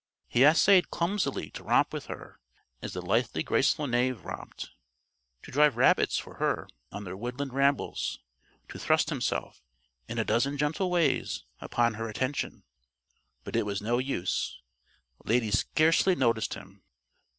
[0.27, 2.39] He essayed clumsily to romp with her
[2.81, 4.71] as the lithely graceful Knave romped,
[5.43, 8.17] to drive rabbits for her on their woodland rambles,
[8.69, 9.61] to thrust himself,
[10.07, 12.63] in a dozen gentle ways, upon her attention.
[13.43, 14.57] But it was no use.
[15.23, 16.81] Lady scarcely noticed him.